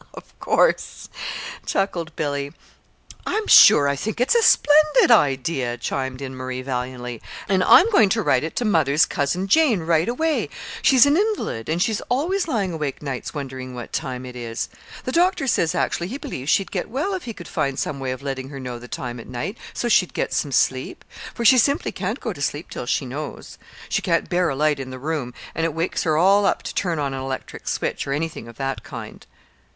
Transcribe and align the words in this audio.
"Of 0.15 0.39
course," 0.39 1.09
chuckled 1.63 2.15
Billy. 2.15 2.51
"I'm 3.27 3.45
sure 3.45 3.87
I 3.87 3.95
think 3.95 4.19
it's 4.19 4.33
a 4.33 4.41
splendid 4.41 5.11
idea," 5.11 5.77
chimed 5.77 6.23
in 6.23 6.35
Marie, 6.35 6.63
valiantly; 6.63 7.21
"and 7.47 7.63
I'm 7.63 7.87
going 7.91 8.09
to 8.09 8.23
write 8.23 8.43
it 8.43 8.55
to 8.55 8.65
mother's 8.65 9.05
Cousin 9.05 9.47
Jane 9.47 9.81
right 9.81 10.09
away. 10.09 10.49
She's 10.81 11.05
an 11.05 11.17
invalid, 11.17 11.69
and 11.69 11.79
she's 11.79 12.01
always 12.09 12.47
lying 12.47 12.73
awake 12.73 13.03
nights 13.03 13.35
wondering 13.35 13.75
what 13.75 13.93
time 13.93 14.25
it 14.25 14.35
is. 14.35 14.69
The 15.03 15.11
doctor 15.11 15.45
says 15.45 15.75
actually 15.75 16.07
he 16.07 16.17
believes 16.17 16.49
she'd 16.49 16.71
get 16.71 16.89
well 16.89 17.13
if 17.13 17.25
he 17.25 17.33
could 17.35 17.47
find 17.47 17.77
some 17.77 17.99
way 17.99 18.09
of 18.09 18.23
letting 18.23 18.49
her 18.49 18.59
know 18.59 18.79
the 18.79 18.87
time 18.87 19.19
at 19.19 19.27
night, 19.27 19.55
so 19.71 19.87
she'd 19.87 20.15
get 20.15 20.33
some 20.33 20.51
sleep; 20.51 21.05
for 21.35 21.45
she 21.45 21.59
simply 21.59 21.91
can't 21.91 22.19
go 22.19 22.33
to 22.33 22.41
sleep 22.41 22.71
till 22.71 22.87
she 22.87 23.05
knows. 23.05 23.59
She 23.87 24.01
can't 24.01 24.29
bear 24.29 24.49
a 24.49 24.55
light 24.55 24.79
in 24.79 24.89
the 24.89 24.97
room, 24.97 25.35
and 25.53 25.63
it 25.63 25.75
wakes 25.75 26.01
her 26.05 26.17
all 26.17 26.47
up 26.47 26.63
to 26.63 26.73
turn 26.73 26.97
an 26.97 27.13
electric 27.13 27.67
switch, 27.67 28.07
or 28.07 28.13
anything 28.13 28.47
of 28.47 28.57
that 28.57 28.81
kind." 28.81 29.27